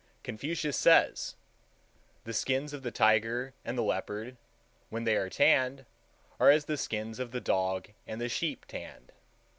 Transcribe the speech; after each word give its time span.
Confucius 0.23 0.77
says,—"The 2.25 2.33
skins 2.33 2.73
of 2.73 2.81
the 2.81 2.89
tiger 2.89 3.53
and 3.63 3.77
the 3.77 3.83
leopard, 3.83 4.35
when 4.89 5.03
they 5.03 5.15
are 5.15 5.29
tanned, 5.29 5.85
are 6.39 6.49
as 6.49 6.65
the 6.65 6.75
skins 6.75 7.19
of 7.19 7.29
the 7.29 7.39
dog 7.39 7.89
and 8.07 8.19
the 8.19 8.27
sheep 8.27 8.65
tanned." 8.65 9.11